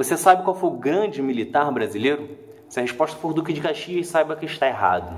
Você 0.00 0.16
sabe 0.16 0.44
qual 0.44 0.56
foi 0.56 0.70
o 0.70 0.78
grande 0.78 1.20
militar 1.20 1.70
brasileiro? 1.70 2.26
Se 2.70 2.78
a 2.78 2.82
resposta 2.82 3.18
for 3.18 3.34
Duque 3.34 3.52
de 3.52 3.60
Caxias, 3.60 4.06
saiba 4.06 4.34
que 4.34 4.46
está 4.46 4.66
errado. 4.66 5.14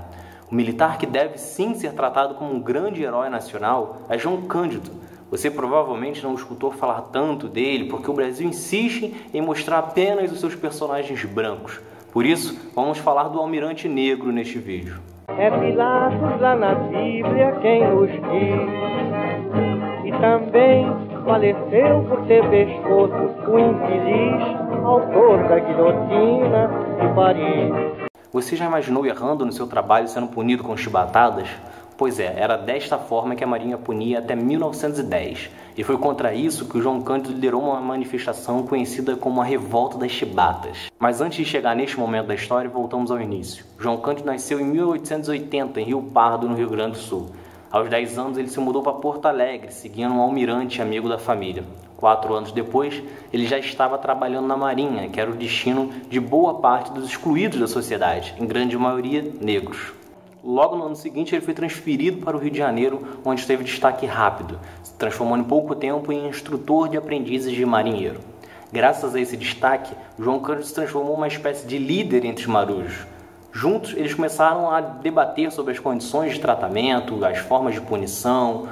O 0.51 0.53
militar 0.53 0.97
que 0.97 1.05
deve 1.05 1.37
sim 1.37 1.73
ser 1.73 1.93
tratado 1.93 2.35
como 2.35 2.53
um 2.53 2.59
grande 2.59 3.01
herói 3.01 3.29
nacional 3.29 3.99
é 4.09 4.17
João 4.17 4.41
Cândido. 4.41 4.91
Você 5.31 5.49
provavelmente 5.49 6.21
não 6.21 6.35
escutou 6.35 6.69
falar 6.69 6.99
tanto 7.13 7.47
dele 7.47 7.85
porque 7.85 8.11
o 8.11 8.13
Brasil 8.13 8.45
insiste 8.45 9.15
em 9.33 9.41
mostrar 9.41 9.79
apenas 9.79 10.29
os 10.33 10.41
seus 10.41 10.53
personagens 10.53 11.23
brancos. 11.23 11.79
Por 12.11 12.25
isso, 12.25 12.69
vamos 12.75 12.97
falar 12.97 13.29
do 13.29 13.39
Almirante 13.39 13.87
Negro 13.87 14.33
neste 14.33 14.59
vídeo. 14.59 14.99
É 15.29 15.49
Pilatos 15.49 16.41
lá 16.41 16.57
na 16.57 16.75
Bíblia 16.75 17.57
quem 17.61 17.87
nos 17.87 18.11
diz. 18.11 18.83
E 20.03 20.11
também 20.19 20.85
faleceu 21.23 22.03
por 22.09 22.25
ter 22.27 22.45
pescoço 22.49 23.31
o 23.47 23.59
infeliz 23.59 24.62
autor 24.85 25.47
da 25.47 25.59
guilhotina 25.59 26.69
de 26.99 27.15
Paris. 27.15 28.09
Você 28.31 28.55
já 28.55 28.65
imaginou 28.65 29.05
errando 29.05 29.45
no 29.45 29.51
seu 29.51 29.67
trabalho 29.67 30.07
sendo 30.07 30.27
punido 30.27 30.63
com 30.63 30.75
chibatadas? 30.75 31.47
Pois 31.97 32.19
é, 32.19 32.33
era 32.35 32.57
desta 32.57 32.97
forma 32.97 33.35
que 33.35 33.43
a 33.43 33.47
Marinha 33.47 33.77
punia 33.77 34.19
até 34.19 34.35
1910, 34.35 35.49
e 35.77 35.83
foi 35.83 35.97
contra 35.97 36.33
isso 36.33 36.67
que 36.67 36.77
o 36.77 36.81
João 36.81 37.01
Cândido 37.01 37.35
liderou 37.35 37.61
uma 37.61 37.79
manifestação 37.79 38.63
conhecida 38.63 39.15
como 39.15 39.39
a 39.39 39.45
Revolta 39.45 39.97
das 39.97 40.11
Chibatas. 40.11 40.91
Mas 40.99 41.21
antes 41.21 41.37
de 41.37 41.45
chegar 41.45 41.75
neste 41.75 41.99
momento 41.99 42.27
da 42.27 42.35
história, 42.35 42.69
voltamos 42.69 43.11
ao 43.11 43.21
início. 43.21 43.63
João 43.79 43.97
Cândido 43.97 44.25
nasceu 44.25 44.59
em 44.59 44.65
1880 44.65 45.79
em 45.79 45.85
Rio 45.85 46.01
Pardo, 46.01 46.49
no 46.49 46.55
Rio 46.55 46.69
Grande 46.69 46.93
do 46.93 46.97
Sul. 46.97 47.29
Aos 47.71 47.89
10 47.89 48.17
anos, 48.17 48.37
ele 48.37 48.49
se 48.49 48.59
mudou 48.59 48.81
para 48.81 48.93
Porto 48.93 49.27
Alegre, 49.27 49.71
seguindo 49.71 50.13
um 50.13 50.21
almirante 50.21 50.81
amigo 50.81 51.07
da 51.07 51.17
família. 51.17 51.63
Quatro 52.03 52.33
anos 52.33 52.51
depois, 52.51 53.01
ele 53.31 53.47
já 53.47 53.57
estava 53.57 53.97
trabalhando 53.97 54.45
na 54.45 54.57
Marinha, 54.57 55.07
que 55.07 55.21
era 55.21 55.31
o 55.31 55.35
destino 55.35 55.89
de 56.09 56.19
boa 56.19 56.55
parte 56.55 56.91
dos 56.91 57.05
excluídos 57.05 57.57
da 57.57 57.65
sociedade, 57.65 58.35
em 58.37 58.45
grande 58.45 58.77
maioria 58.77 59.25
negros. 59.39 59.93
Logo 60.43 60.75
no 60.75 60.87
ano 60.87 60.97
seguinte, 60.97 61.33
ele 61.33 61.45
foi 61.45 61.53
transferido 61.53 62.17
para 62.17 62.35
o 62.35 62.39
Rio 62.41 62.51
de 62.51 62.57
Janeiro, 62.57 63.07
onde 63.23 63.47
teve 63.47 63.63
destaque 63.63 64.05
rápido, 64.05 64.59
se 64.83 64.93
transformando 64.95 65.45
em 65.45 65.47
pouco 65.47 65.73
tempo 65.75 66.11
em 66.11 66.27
instrutor 66.27 66.89
de 66.89 66.97
aprendizes 66.97 67.53
de 67.53 67.65
marinheiro. 67.65 68.19
Graças 68.69 69.15
a 69.15 69.21
esse 69.21 69.37
destaque, 69.37 69.95
João 70.19 70.41
Cândido 70.41 70.65
se 70.65 70.73
transformou 70.73 71.13
em 71.13 71.17
uma 71.19 71.27
espécie 71.29 71.65
de 71.65 71.77
líder 71.77 72.25
entre 72.25 72.43
os 72.43 72.49
marujos. 72.49 73.07
Juntos, 73.53 73.93
eles 73.95 74.13
começaram 74.13 74.69
a 74.69 74.81
debater 74.81 75.53
sobre 75.53 75.71
as 75.71 75.79
condições 75.79 76.33
de 76.33 76.41
tratamento, 76.41 77.23
as 77.23 77.37
formas 77.37 77.75
de 77.75 77.79
punição, 77.79 78.67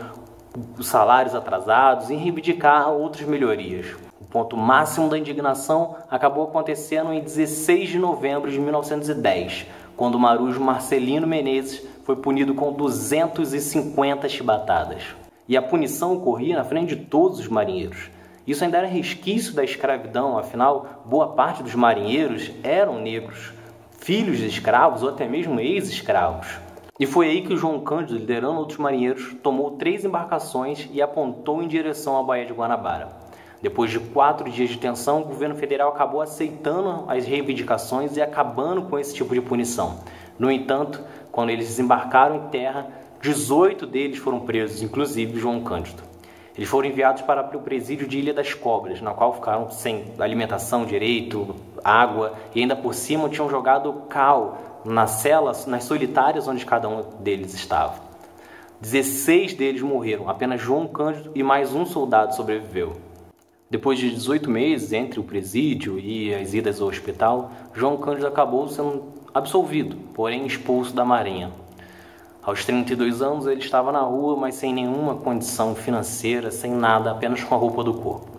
os 0.78 0.88
salários 0.88 1.36
atrasados 1.36 2.10
e 2.10 2.16
reivindicar 2.16 2.90
outras 2.90 3.28
melhorias. 3.28 3.96
O 4.20 4.26
ponto 4.26 4.58
máximo 4.58 5.10
da 5.10 5.18
indignação 5.18 5.96
acabou 6.10 6.46
acontecendo 6.46 7.14
em 7.14 7.22
16 7.22 7.90
de 7.90 8.00
novembro 8.00 8.52
de 8.52 8.60
1910, 8.60 9.66
quando 9.96 10.16
o 10.16 10.20
marujo 10.20 10.60
Marcelino 10.60 11.28
Menezes 11.28 11.86
foi 12.04 12.16
punido 12.16 12.54
com 12.54 12.74
250 12.74 14.28
chibatadas. 14.28 15.04
E 15.48 15.56
a 15.58 15.62
punição 15.62 16.14
ocorria 16.14 16.56
na 16.58 16.64
frente 16.64 16.96
de 16.96 17.06
todos 17.06 17.40
os 17.40 17.48
marinheiros. 17.48 18.10
Isso 18.46 18.64
ainda 18.64 18.80
era 18.80 18.88
resquício 18.88 19.54
da 19.54 19.64
escravidão, 19.64 20.38
afinal, 20.38 21.04
boa 21.06 21.30
parte 21.30 21.62
dos 21.62 21.76
marinheiros 21.76 22.52
eram 22.64 23.00
negros, 23.00 23.52
filhos 24.00 24.38
de 24.38 24.48
escravos 24.48 25.04
ou 25.04 25.10
até 25.10 25.28
mesmo 25.28 25.60
ex-escravos. 25.60 26.48
E 27.02 27.08
foi 27.08 27.30
aí 27.30 27.42
que 27.42 27.58
João 27.58 27.80
Cândido, 27.80 28.20
liderando 28.20 28.60
outros 28.60 28.78
marinheiros, 28.78 29.36
tomou 29.42 29.72
três 29.72 30.06
embarcações 30.06 30.88
e 30.94 31.02
apontou 31.02 31.64
em 31.64 31.68
direção 31.68 32.16
à 32.16 32.22
Baía 32.22 32.46
de 32.46 32.54
Guanabara. 32.54 33.10
Depois 33.60 33.90
de 33.90 34.00
quatro 34.00 34.48
dias 34.48 34.70
de 34.70 34.78
tensão, 34.78 35.22
o 35.22 35.26
governo 35.26 35.56
federal 35.56 35.90
acabou 35.90 36.22
aceitando 36.22 37.06
as 37.08 37.26
reivindicações 37.26 38.18
e 38.18 38.22
acabando 38.22 38.84
com 38.84 39.00
esse 39.00 39.16
tipo 39.16 39.34
de 39.34 39.42
punição. 39.42 39.98
No 40.38 40.52
entanto, 40.52 41.04
quando 41.32 41.50
eles 41.50 41.70
desembarcaram 41.70 42.36
em 42.36 42.50
terra, 42.50 42.88
18 43.20 43.88
deles 43.88 44.20
foram 44.20 44.42
presos, 44.42 44.84
inclusive 44.84 45.40
João 45.40 45.64
Cândido. 45.64 46.04
Eles 46.56 46.70
foram 46.70 46.90
enviados 46.90 47.22
para 47.22 47.56
o 47.56 47.62
presídio 47.62 48.08
de 48.08 48.20
Ilha 48.20 48.34
das 48.34 48.54
Cobras, 48.54 49.02
na 49.02 49.14
qual 49.14 49.34
ficaram 49.34 49.70
sem 49.72 50.06
alimentação 50.20 50.86
direito, 50.86 51.56
água 51.84 52.34
e 52.54 52.60
ainda 52.60 52.76
por 52.76 52.94
cima 52.94 53.30
tinham 53.30 53.50
jogado 53.50 53.94
cal 54.10 54.82
nas 54.84 55.12
celas, 55.12 55.66
nas 55.66 55.86
solitárias 55.86 56.48
onde 56.48 56.66
cada 56.66 56.90
um 56.90 57.04
deles 57.20 57.54
estava. 57.54 57.96
16 58.82 59.54
deles 59.54 59.82
morreram, 59.82 60.28
apenas 60.28 60.60
João 60.60 60.88
Cândido 60.88 61.32
e 61.36 61.44
mais 61.44 61.74
um 61.74 61.86
soldado 61.86 62.36
sobreviveu. 62.36 62.98
Depois 63.70 63.98
de 63.98 64.10
18 64.10 64.50
meses 64.50 64.92
entre 64.92 65.20
o 65.20 65.24
presídio 65.24 65.98
e 65.98 66.34
as 66.34 66.54
idas 66.54 66.82
ao 66.82 66.90
hospital, 66.90 67.52
João 67.74 67.96
Cândido 67.96 68.28
acabou 68.28 68.68
sendo 68.68 69.04
absolvido, 69.34 69.96
porém 70.14 70.46
expulso 70.46 70.94
da 70.94 71.06
Marinha. 71.06 71.52
Aos 72.44 72.66
32 72.66 73.22
anos 73.22 73.46
ele 73.46 73.60
estava 73.60 73.92
na 73.92 74.00
rua, 74.00 74.36
mas 74.36 74.56
sem 74.56 74.74
nenhuma 74.74 75.14
condição 75.14 75.76
financeira, 75.76 76.50
sem 76.50 76.72
nada, 76.72 77.12
apenas 77.12 77.44
com 77.44 77.54
a 77.54 77.58
roupa 77.58 77.84
do 77.84 77.94
corpo. 77.94 78.32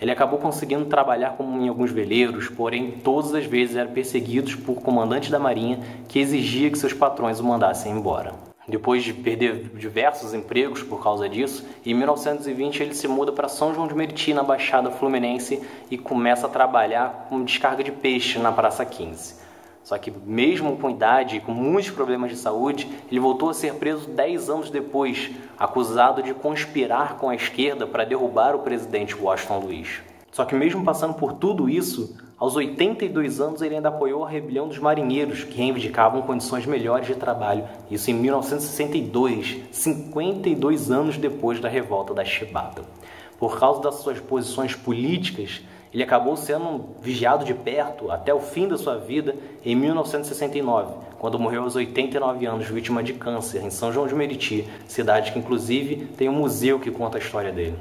Ele 0.00 0.10
acabou 0.10 0.40
conseguindo 0.40 0.84
trabalhar 0.86 1.36
como 1.36 1.62
em 1.62 1.68
alguns 1.68 1.92
veleiros, 1.92 2.48
porém 2.48 2.90
todas 2.90 3.32
as 3.36 3.46
vezes 3.46 3.76
era 3.76 3.88
perseguido 3.88 4.56
por 4.58 4.82
comandante 4.82 5.30
da 5.30 5.38
Marinha 5.38 5.78
que 6.08 6.18
exigia 6.18 6.70
que 6.70 6.78
seus 6.78 6.92
patrões 6.92 7.38
o 7.38 7.44
mandassem 7.44 7.92
embora. 7.92 8.34
Depois 8.66 9.04
de 9.04 9.14
perder 9.14 9.70
diversos 9.76 10.34
empregos 10.34 10.82
por 10.82 11.00
causa 11.00 11.28
disso, 11.28 11.64
em 11.84 11.94
1920 11.94 12.82
ele 12.82 12.94
se 12.94 13.06
muda 13.06 13.30
para 13.30 13.46
São 13.46 13.72
João 13.72 13.86
de 13.86 13.94
Meriti, 13.94 14.34
na 14.34 14.42
Baixada 14.42 14.90
Fluminense, 14.90 15.62
e 15.88 15.96
começa 15.96 16.48
a 16.48 16.50
trabalhar 16.50 17.26
com 17.28 17.44
descarga 17.44 17.84
de 17.84 17.92
peixe 17.92 18.40
na 18.40 18.50
Praça 18.50 18.84
15. 18.84 19.45
Só 19.86 19.96
que, 19.96 20.10
mesmo 20.10 20.76
com 20.78 20.90
idade 20.90 21.36
e 21.36 21.40
com 21.40 21.52
muitos 21.52 21.92
problemas 21.92 22.32
de 22.32 22.36
saúde, 22.36 22.90
ele 23.08 23.20
voltou 23.20 23.50
a 23.50 23.54
ser 23.54 23.74
preso 23.74 24.10
10 24.10 24.50
anos 24.50 24.68
depois, 24.68 25.30
acusado 25.56 26.24
de 26.24 26.34
conspirar 26.34 27.18
com 27.18 27.28
a 27.28 27.36
esquerda 27.36 27.86
para 27.86 28.02
derrubar 28.02 28.56
o 28.56 28.58
presidente 28.58 29.14
Washington 29.14 29.60
Luiz. 29.60 30.02
Só 30.32 30.44
que, 30.44 30.56
mesmo 30.56 30.82
passando 30.82 31.14
por 31.14 31.34
tudo 31.34 31.70
isso, 31.70 32.16
aos 32.36 32.56
82 32.56 33.40
anos, 33.40 33.62
ele 33.62 33.76
ainda 33.76 33.90
apoiou 33.90 34.24
a 34.24 34.28
rebelião 34.28 34.66
dos 34.66 34.80
marinheiros, 34.80 35.44
que 35.44 35.56
reivindicavam 35.56 36.20
condições 36.22 36.66
melhores 36.66 37.06
de 37.06 37.14
trabalho. 37.14 37.62
Isso 37.88 38.10
em 38.10 38.14
1962, 38.14 39.68
52 39.70 40.90
anos 40.90 41.16
depois 41.16 41.60
da 41.60 41.68
revolta 41.68 42.12
da 42.12 42.24
Chibata. 42.24 42.82
Por 43.38 43.56
causa 43.56 43.82
das 43.82 43.94
suas 44.00 44.18
posições 44.18 44.74
políticas, 44.74 45.60
ele 45.92 46.02
acabou 46.02 46.36
sendo 46.36 46.96
vigiado 47.00 47.44
de 47.44 47.54
perto 47.54 48.10
até 48.10 48.32
o 48.34 48.40
fim 48.40 48.68
da 48.68 48.76
sua 48.76 48.96
vida 48.96 49.34
em 49.64 49.74
1969, 49.74 50.94
quando 51.18 51.38
morreu 51.38 51.62
aos 51.62 51.76
89 51.76 52.46
anos, 52.46 52.66
vítima 52.66 53.02
de 53.02 53.14
câncer, 53.14 53.62
em 53.62 53.70
São 53.70 53.92
João 53.92 54.06
de 54.06 54.14
Meriti, 54.14 54.68
cidade 54.86 55.32
que 55.32 55.38
inclusive 55.38 56.06
tem 56.16 56.28
um 56.28 56.34
museu 56.34 56.78
que 56.78 56.90
conta 56.90 57.18
a 57.18 57.20
história 57.20 57.52
dele. 57.52 57.78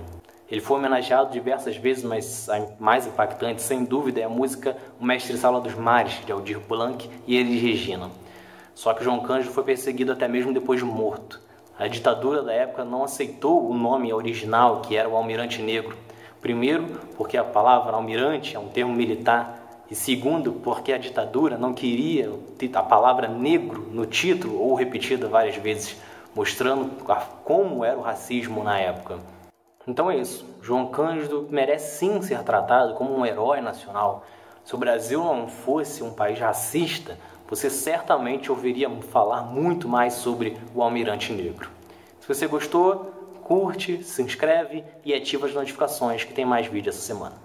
Ele 0.50 0.62
foi 0.62 0.78
homenageado 0.78 1.32
diversas 1.32 1.76
vezes, 1.76 2.04
mas 2.04 2.48
a 2.50 2.68
mais 2.80 3.08
impactante, 3.08 3.64
sem 3.64 3.84
dúvida, 3.84 4.22
é 4.22 4.26
a 4.26 4.30
música 4.30 4.78
O 5.00 5.06
Mestre 5.06 5.38
Sala 5.38 5.60
dos 5.60 5.74
Mares, 5.74 6.24
de 6.24 6.32
Aldir 6.32 6.60
Blanc 6.60 7.10
e 7.26 7.36
Elis 7.36 7.62
Regina. 7.62 8.12
Só 8.76 8.94
que 8.94 9.04
João 9.04 9.22
Cândido 9.22 9.52
foi 9.52 9.64
perseguido 9.64 10.12
até 10.12 10.28
mesmo 10.28 10.54
depois 10.54 10.80
de 10.80 10.86
morto. 10.86 11.42
A 11.80 11.88
ditadura 11.88 12.44
da 12.44 12.54
época 12.54 12.86
não 12.86 13.04
aceitou 13.04 13.70
o 13.70 13.74
nome 13.74 14.14
original, 14.14 14.82
que 14.82 14.96
era 14.96 15.10
o 15.10 15.16
Almirante 15.16 15.62
Negro. 15.62 15.98
Primeiro, 16.46 16.86
porque 17.18 17.38
a 17.38 17.44
palavra 17.44 17.94
almirante 17.94 18.56
é 18.56 18.60
um 18.60 18.68
termo 18.68 18.94
militar, 18.94 19.84
e 19.90 19.96
segundo, 19.96 20.54
porque 20.54 20.94
a 20.94 20.98
ditadura 21.00 21.58
não 21.58 21.74
queria 21.74 22.32
a 22.72 22.84
palavra 22.84 23.28
negro 23.28 23.90
no 23.92 24.06
título 24.06 24.62
ou 24.62 24.76
repetida 24.76 25.28
várias 25.28 25.56
vezes, 25.56 26.00
mostrando 26.36 27.04
como 27.44 27.84
era 27.84 27.98
o 27.98 28.04
racismo 28.04 28.64
na 28.64 28.80
época. 28.80 29.18
Então 29.88 30.12
é 30.12 30.18
isso. 30.18 30.46
João 30.62 30.90
Cândido 30.90 31.48
merece 31.50 31.98
sim 31.98 32.22
ser 32.22 32.44
tratado 32.44 32.94
como 32.94 33.18
um 33.18 33.26
herói 33.26 33.60
nacional. 33.60 34.24
Se 34.64 34.76
o 34.76 34.78
Brasil 34.78 35.24
não 35.24 35.48
fosse 35.48 36.04
um 36.04 36.14
país 36.14 36.38
racista, 36.38 37.18
você 37.50 37.72
certamente 37.72 38.52
ouviria 38.52 38.88
falar 39.10 39.42
muito 39.42 39.90
mais 39.90 40.14
sobre 40.14 40.56
o 40.76 40.84
Almirante 40.84 41.34
Negro. 41.34 41.72
Se 42.20 42.28
você 42.28 42.46
gostou, 42.46 43.15
curte, 43.46 44.04
se 44.04 44.24
inscreve 44.24 44.84
e 45.06 45.14
ativa 45.14 45.46
as 45.46 45.54
notificações 45.54 46.24
que 46.24 46.34
tem 46.34 46.44
mais 46.44 46.66
vídeo 46.66 46.90
essa 46.90 47.00
semana. 47.00 47.45